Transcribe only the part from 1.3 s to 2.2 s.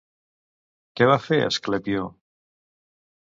Asclepió?